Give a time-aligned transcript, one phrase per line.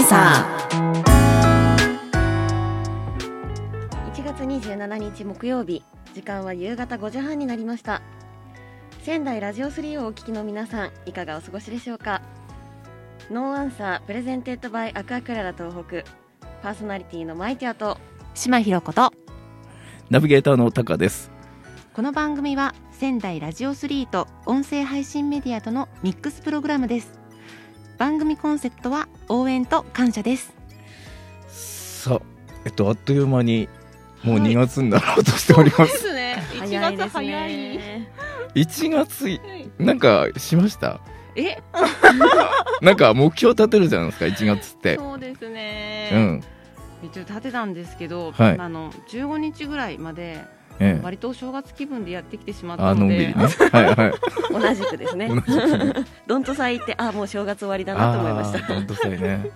[0.00, 1.04] サー。
[4.12, 5.84] 1月27日木曜日
[6.14, 8.02] 時間は夕方5時半になりました。
[9.02, 12.22] 仙台ラジオ3をお聞きの皆さんいかがお過ごしでしょうか？
[13.30, 16.04] No Answer presented by アクアクララ東北。
[16.62, 17.98] パーソナリティのマイティアと。
[18.34, 19.12] 島ひろ子と。
[20.10, 21.30] ナビゲーターのタカです。
[21.92, 27.18] この番組は仙台ラジオ3と音声配信メディアとのミックスプログラムです。
[27.98, 30.52] 番組コンセプトは応援と感謝です。
[31.48, 32.20] さあ、
[32.64, 33.68] えっと、あっという間に、
[34.22, 35.98] もう2月になろうとしております。
[35.98, 38.12] すね早いですね。
[38.54, 39.40] 1月い、
[39.78, 41.00] なんかしました？
[41.36, 41.58] え？
[42.80, 44.96] なんか目標立てるじゃないですか、1月って。
[44.96, 46.10] そうですね。
[46.12, 46.44] うん。
[47.02, 48.58] 一応立てたんですけど、はい。
[48.58, 50.42] あの15日ぐらいまで
[50.80, 51.04] ええ。
[51.04, 53.34] 割とお正月気分でやってきてしまっあ、たのでね。
[53.34, 54.12] はいはい。
[54.52, 55.30] 同じくですね。
[56.26, 58.58] どんとさいってあもう正月終わりだなと思いました。
[58.58, 59.50] あー本当そうね。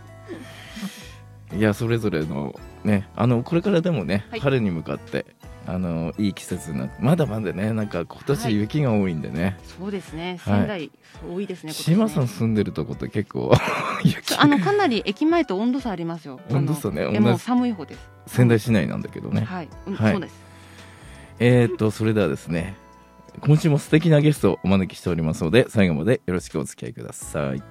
[1.57, 4.41] いや、それぞれの、ね、あの、これからでもね、はい。
[4.41, 5.25] 春に向かって、
[5.67, 8.25] あの、いい季節になって、まだまだね、なんか今はい。
[8.27, 9.57] 年雪が多いんでね。
[9.79, 10.39] そうですね。
[10.43, 10.59] はい。
[10.61, 10.91] 仙台
[11.35, 13.51] 多いですね,、島さん住んでるとこって結構、
[14.05, 14.37] 雪。
[14.37, 16.39] あのかなり駅前と温度差ありますよ。
[16.51, 17.39] 温度差ねも同じ。
[17.41, 18.01] 寒い方です。
[18.27, 19.41] 仙台市内なんだけどね。
[19.41, 20.13] はい、うんはい。
[20.13, 20.48] そうです
[21.41, 22.77] えー、っと、それではですね、
[23.41, 27.63] 今週も素敵なゲストをお招きしておりますので、最後までよろしくお付き合いください。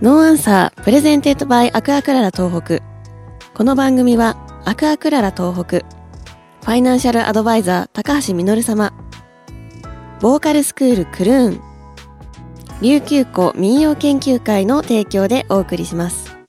[0.00, 2.80] No Answer presented by アクアクララ東北。
[3.52, 5.80] この番組はアクアクララ東北。
[5.80, 8.94] ファイナンシャルアドバイザー高橋実様。
[10.22, 11.69] ボーカルスクールクルーン。
[12.80, 16.39] 琉球湖民謡研究会の提供でお送りします。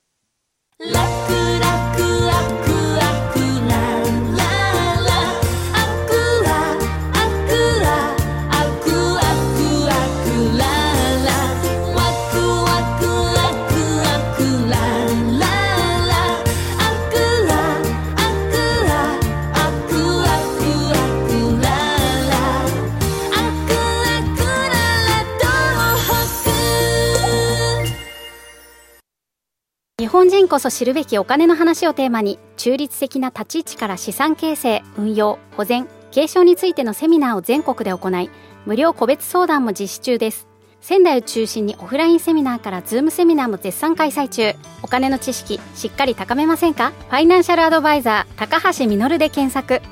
[30.22, 38.30] 本人こそ知るべきお金の話をテーマに中立的な立ち位置から資産形成運用保全継承についてのセミナーを全国で行い
[38.64, 40.46] 無料個別相談も実施中です。
[40.80, 44.54] 仙台を中心にオフラインセミナーからズームセミナーも絶賛開催中。
[44.84, 46.92] お金の知識しっかり高めませんか？
[47.08, 49.82] ファイナンシャルアドバイザー高橋実で検索。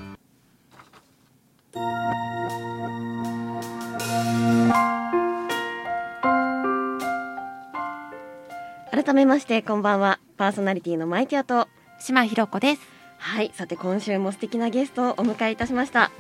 [9.03, 10.21] 改めましてこんばんは。
[10.37, 11.69] パーソナリティのマイティアと。
[11.99, 12.83] 島ひろ子です。
[13.17, 13.51] はい。
[13.55, 16.11] さて今週も素敵なゲストをお迎えいたしました。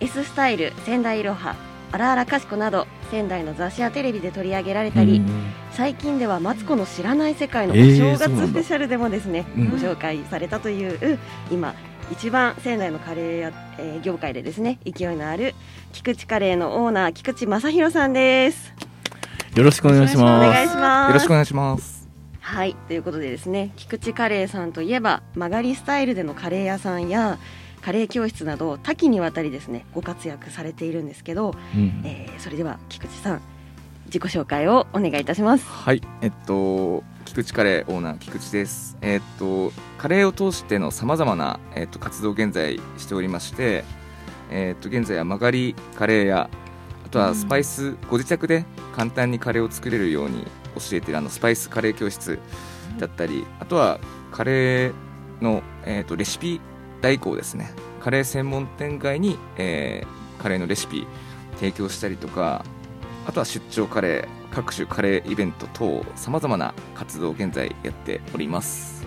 [0.00, 1.56] S スタイル仙台いろは
[1.90, 5.22] あらあらかしこなど仙台の雑誌やテレビで取り上げられたり、
[5.70, 9.70] 最近ではマツコの知らない世界のおえー正月スペシャルでもですね、うん。
[9.70, 11.18] ご紹介されたという
[11.50, 11.74] 今
[12.12, 15.54] 一番仙台のカレーや、えー業界でですね勢いのある
[15.94, 18.74] 菊池カレーのオーナー菊池正弘さんです。
[19.56, 19.92] よろしくお。
[19.92, 21.08] 願いします。
[21.08, 21.97] よろしくお願いします。
[22.48, 27.38] はいということでですね菊池カレーさんといえば曲がりスタイルでのカレー屋さんや
[27.82, 33.42] カレー教室など多岐にわたりですねご活躍されているんですけど、うんえーそれでは菊池さん
[34.06, 38.96] 自己紹介をお願いいたしますはい、えっと、菊池カレーオーナー菊池です。
[39.02, 43.84] えっと、カレーを通してのさまざまな、えっと、活動を現在しておりまして。
[44.50, 46.48] えっと、現在は曲がりカレーや、
[47.04, 48.64] あとはスパイス、ご自宅で
[48.96, 50.46] 簡単にカレーを作れるように
[50.78, 52.38] 教えてるあのスパイスカレー教室
[52.98, 53.98] だったり、あとは
[54.32, 54.92] カレー
[55.40, 56.60] の、えっと、レシピ
[57.00, 57.70] 代行ですね。
[58.00, 61.04] カレー専門店街に、えーカレーのレシピ
[61.56, 62.64] 提供したりとか、
[63.26, 69.04] あとは出張カレー、各種カレーイベント等、さまざまな活動を現在やっております。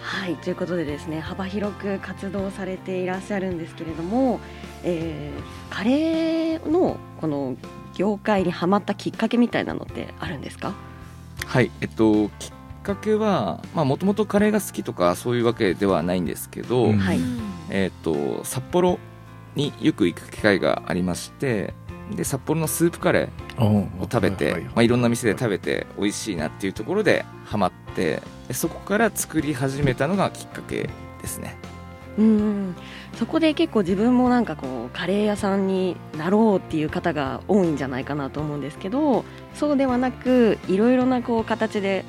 [0.00, 4.40] はいということでですね幅広く活動されていらっしゃるんですけれども、
[4.82, 7.56] えーカレーのこの
[7.94, 10.74] 業界にはまったきっかけみたいなのってあるんですか？
[11.54, 16.92] はい、えっと、きっかけは、まあ、もともとカレーが好きとか、そういうわけではないんですけど、
[17.70, 18.98] えっと、札幌
[19.54, 21.72] によく行く機会がありまして、
[22.10, 30.90] で、札幌のスープカレーをを食べて、まあ、いろんな店で食べて美味しいなっていうところでハマってでそこから作り始めたのがきっかけ
[31.22, 31.56] ですね
[32.18, 32.74] うん
[33.18, 39.24] そこで結構自分もなんかこうカレー屋さんになろうっていう方が多いんじゃないかなと思うんですけど
[39.54, 42.04] そうではなくいろいろなこう形で、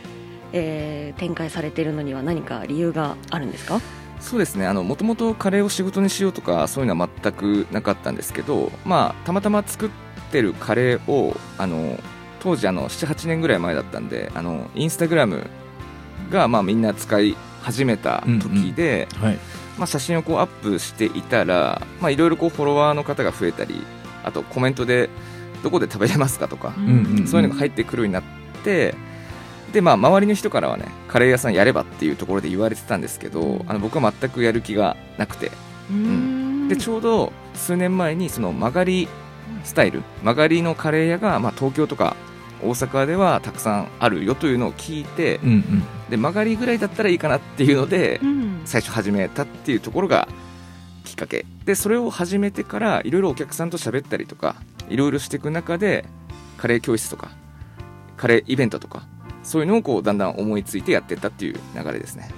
[0.54, 3.80] えー展開されているのには何か理由があるんですか？
[4.20, 4.72] そうですね。
[4.74, 9.90] もともとカレーを仕事にしようとかそういうのは全くなかったんですけど、まあ、たまたま作っ
[10.32, 11.98] てるカレーをあの
[12.42, 15.46] 当時あの78年ぐらい前だったんであのインスタグラム
[16.32, 19.22] がまあみんな使い始めた時で、うん。
[19.22, 19.40] うん、はい
[19.78, 23.82] まあ、写真をこうアップしていたらいろいろフォロワーの方が増えたり
[24.24, 25.10] あとコメントで
[25.64, 28.24] どこで食べれますかとか、うんうんうん、そういうのが入ってくるようになっ
[28.64, 28.96] て
[29.74, 35.52] で、まあ、周りの人からはねカレー屋さんやればっていうところで言われてたんですけど、うん、あの僕は全くやる気がなくて、
[35.90, 39.08] うん、でちょうど数年前にその曲がり
[39.64, 42.16] スタイル曲がりのカレー屋が、まあ、東京とか
[42.62, 50.28] 大阪ではたくさんあるよというのを聞いて、うんうん、で曲がりぐらいだったらいいかなっていうので、うん、最初始めたっていうところが
[51.04, 51.46] きっかけ。
[51.66, 54.56] でそれを始めてからいろいろお客さんと喋ったりとか
[54.90, 56.06] いろいろしていく中で
[56.58, 57.32] カレー教室とか
[58.18, 59.08] カレーイベントとか
[59.44, 62.30] そういうのをこうだんだん思いついてやってったっていう流れですね。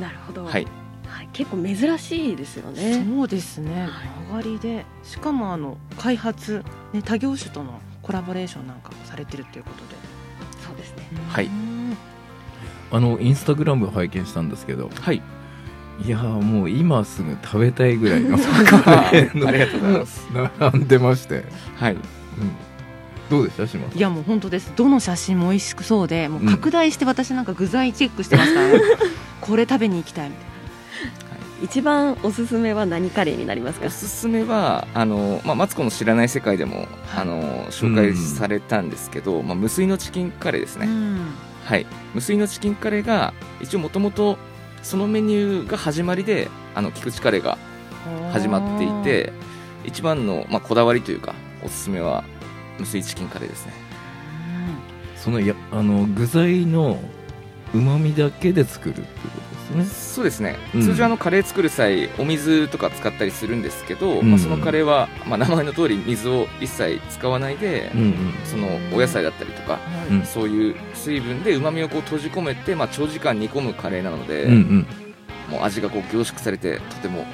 [0.00, 0.66] なるほど、はい、
[1.06, 3.04] はい、結構珍しいですよね。
[3.06, 3.88] そうですね、
[4.28, 4.86] 曲がりで。
[5.02, 9.96] しかもあの開発、ね、他業種とのコラボレーションなんかもされてるということで。
[10.66, 11.04] そうですね。
[11.28, 11.48] はい。
[12.90, 14.90] あのインスタグラム拝見したんですけど。
[15.00, 15.22] はい。
[16.04, 20.26] いやもう今すぐ食べたいぐらいの ありがとうございます。
[20.60, 21.44] 並んでまして。
[21.78, 22.00] はい、うん。
[23.30, 24.72] どうでした島いやもう本当です。
[24.76, 28.80] どの写真も美味しくそうでもう拡大して私なんか具材チェックしてますから、ね、
[29.40, 30.52] これ食べに行きたいみたいな。
[31.62, 33.86] 一番おすすめは何カレーになりますか？
[33.86, 41.32] おすすめはあの、まあ、マツコの知らない世界でも、あの紹介されたんですけど、うん、まあ、無水のチキンカレーですね、うん、
[41.64, 41.86] はい。
[42.14, 44.36] 無水のチキンカレーが一応もともと
[44.82, 47.56] そのメニューが始まりであの菊池カレーが
[48.32, 49.32] 始まっていて
[49.84, 52.24] 一番の、まあ、こだわりというかおすすめは
[52.78, 53.72] 無水チキンカレーですね。
[55.16, 56.98] そのやあの具材の
[57.72, 59.08] うまみだけで作るってこ
[59.50, 59.51] と？
[59.74, 69.78] ねそうですね、うん、通常あのカレー作る際お水とか使ったりするんですけど、うん、まあ、そのカレーは、まあ、名前の通り水を一切使わないで、うんうん、そのお野菜だったりとか、
[70.10, 74.86] うん、そういう水分でうまみをこう閉じ込めて、まあ、長時間煮込むカレーなので、うんうん、
[75.50, 77.24] もう味がこう凝縮されてとても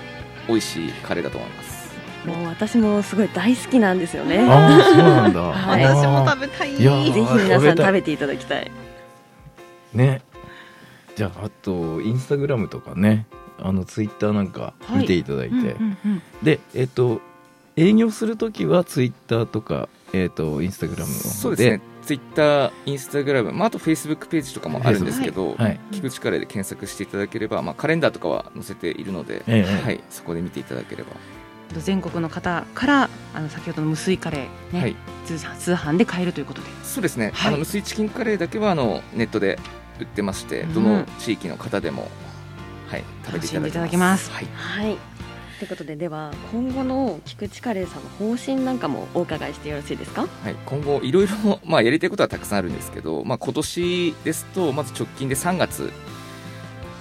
[0.47, 1.79] 美味しいカレーだと思います
[2.25, 4.47] もう私もすごい大好きなんですよね。
[4.51, 5.41] あそうなんだ。
[5.41, 6.75] はい、私も食べたい。
[6.75, 8.71] いぜひ皆さん食べていただきたい。
[9.95, 10.21] ね。
[11.19, 13.27] じゃああとインスタグラムとかね、
[13.59, 17.21] あのツイッターなんか見ていただいて、はいうんうんうん、でえっ、と
[17.75, 21.81] 営業するときはツイッターとかえっ、とインスタグラムのそうですね。
[22.03, 31.11] ツイッター、インスタグラム、まあ、あとフェイスブックページとかもあるんですけど、はい、菊池カレーで検索していただければ、まあ、カレンダーとかは載せているので、ええ、はい、そこで見ていただければ。
[31.77, 36.69] 全国の方からあの先ほどの無水カレーね、はい、通販で買えるということで。
[36.83, 39.59] そうですね、はい、あの無水チキンカレーだけはあのネットで
[40.01, 42.09] 売ってまして、どの地域の方でも、
[42.89, 44.31] はい、食べていただけます。
[44.31, 44.97] はい、はい。
[45.59, 45.67] とい。
[45.67, 55.93] うことででは今後の菊池カレーさんの方針なんかもお伺いしてよろしいですか、はい、今後いろいろ、 まあ、やりたいことはたくさんあるんですけど、まあ、今年ですとまず直近で3月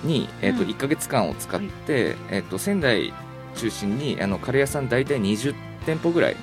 [0.03, 3.13] に、えー、と1か月間を使って、うん、えー、と仙台
[3.55, 5.53] 中心にあのカレー屋さん大体20
[5.85, 6.35] 店舗ぐらい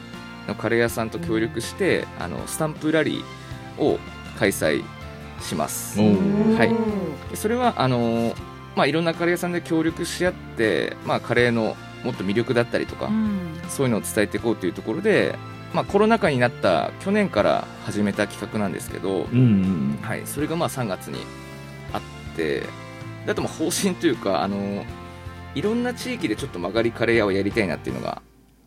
[0.47, 3.99] のカレー屋さんと協力して、うん、あのスタンプラリーを
[4.39, 4.85] 開催
[5.41, 6.01] します。
[6.01, 6.65] は
[7.33, 8.35] い、それはあの
[8.77, 15.39] まあ、いろんなカレー屋さんで協力し合って、まあ、カレーのもっと魅力だったりとか、うん、そういうのを伝えていこうというところで、
[15.73, 19.43] まあ、コロナ禍になった去年から始めた企画なんですけど、うんう
[19.97, 21.19] ん、はい、それがまあ3月に
[21.93, 22.01] あっ
[22.37, 22.65] て
[23.27, 24.85] あとまあ方針というかあの
[25.55, 28.23] いろんな地域でちょっと曲がりカレー屋をやりたいなっていうのが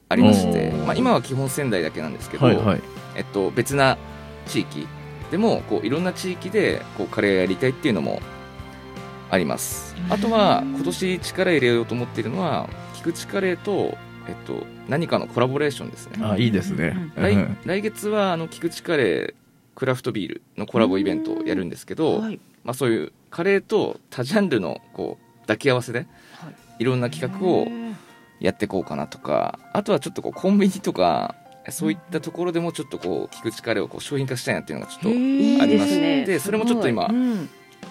[0.09, 2.81] ありまして、まあ、今は基本仙台だけなんですけど、はいはい、
[3.15, 3.97] えっと、別な
[4.47, 4.87] 地域
[5.31, 8.21] でもこういろんな地域でこうカレー屋やりたいっていうのも
[9.29, 9.95] あります。
[10.09, 16.25] あとは今年力入れようと思っているのは菊池カレーと、えっと、何かのコラボレーションですね。
[16.25, 17.11] あいいですね。
[17.15, 19.33] 来来月はあの菊池カレー
[19.75, 26.07] クラフトビールのコラボイベントをやるんですけど、はい、まあ、そういうカレーと多ジャンルのこう抱き合わせで
[26.79, 26.83] い。
[26.83, 27.67] ろんな企画を
[28.39, 31.35] やっていこうかなとかあとはちょっとこうコンビニとか
[31.69, 37.09] そういったところでもちょっとこう菊池カレーをこう商品化したいなっていうのがちょっとありまして、それもちょっと今、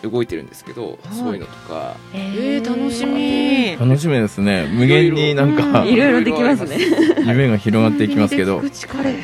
[0.02, 1.96] 動いてるんですけど、そういうのとか。
[2.14, 3.76] えー、楽しみ。
[3.78, 4.14] 楽しみ。
[4.14, 4.66] ですね。
[4.72, 6.24] 無限になんかいろいろ。
[6.24, 6.78] できますね。
[7.26, 8.60] 夢が広がっていきますけど。
[8.60, 9.22] 菊池カレー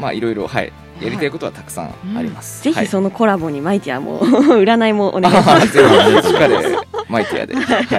[0.00, 0.72] まあいろいろはい。
[1.00, 5.72] やりたいことはたくさんあります、ぜひそのコラボにマイティアも 占いもお願いします。
[5.74, 5.82] ぜ
[6.22, 7.54] ひカレーマイティアで。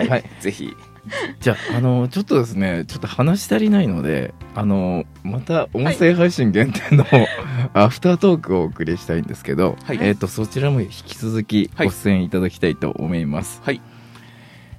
[0.09, 0.75] はい、ぜひ
[1.39, 7.27] じゃあ、あの、ちょっとですね、ちょっと話足りないので、あの、また音声配信限定の、はい、
[7.73, 13.61] アフタートークをお送りしたいんですけど、はい、えっ、ー、と、そちらも引き続きご出演いただきたいと思います。
[13.63, 13.81] はい。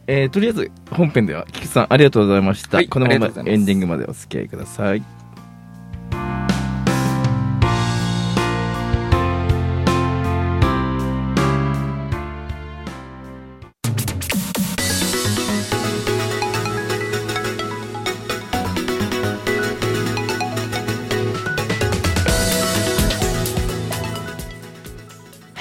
[0.08, 2.88] えーとりあえず本編では菊池さんありがとうございました、はい。
[2.88, 5.15] このままエンディングまでお付き合いください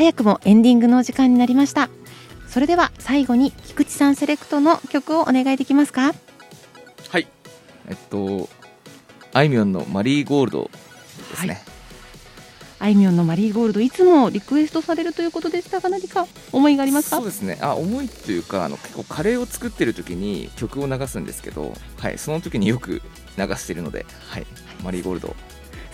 [0.05, 1.89] 早くもエンディングのお時間になりました。
[2.47, 6.13] それでは最後に菊池さんセレクトの曲をお願いできますか？
[7.09, 7.27] はい。
[7.87, 8.47] えっと
[9.33, 10.69] あいみょんの「マリーゴールド」
[11.31, 11.59] ですね、
[12.77, 17.15] あいみょんのマリーゴールドいつもリクエストされるということでしたが何か思いがありますか？
[17.15, 17.57] そうですね。
[17.59, 23.01] あ思いというかあの結構カレーを作ってる時に曲を流すんですけど、はい、その時によく
[23.39, 24.45] 流してるので、はい、
[24.83, 25.35] マリーゴールド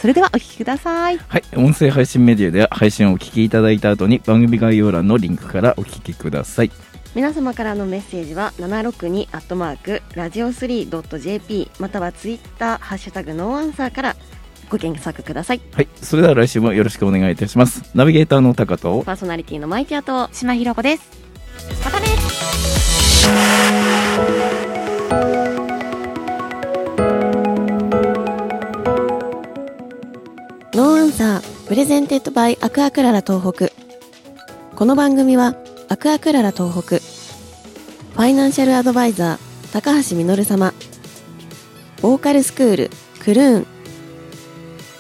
[0.02, 1.20] それではお聴きください。
[1.20, 6.72] はい音声配信メディアでは配信をお聞きいただいた後に番組概要欄のリンクからお聞きください。
[7.14, 14.16] 皆様からのメッセージは762アットマークラジオ 3.jp またはツイッターハッシュタグノーアンサーから
[14.72, 15.62] ご検索ください。
[15.72, 17.84] はいそれでは来週もよろしくお願いいたします。
[17.94, 21.12] ナビゲーターの高とパーソナリティのマイティアと島ひろ子です。
[21.86, 22.08] またね
[30.82, 33.70] No Answer presented by アクアクララ東北。
[34.76, 35.56] この番組は
[35.90, 36.98] アクアクララ東北。
[36.98, 40.74] ファイナンシャルアドバイザー高橋実様。
[42.02, 43.68] ボーカルスクールクルーン。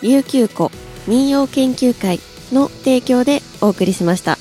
[0.04, 0.70] 琉球古
[1.08, 2.20] 民謡研究会
[2.54, 4.38] の提供でお送りしました。